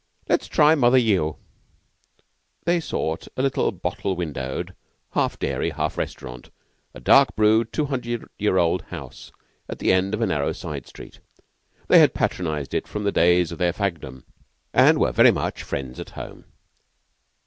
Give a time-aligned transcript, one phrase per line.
[0.27, 1.37] Let's try Mother Yeo."
[2.65, 4.73] They sought a little bottle windowed
[5.11, 6.49] half dairy, half restaurant,
[6.95, 9.31] a dark brewed, two hundred year old house,
[9.69, 11.19] at the head of a narrow side street.
[11.87, 14.23] They had patronized it from the days of their fagdom,
[14.73, 16.45] and were very much friends at home.